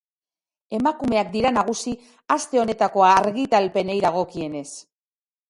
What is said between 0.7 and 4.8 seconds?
Emakumeak dira nagusi aste honetako argitalpenei dagokienez.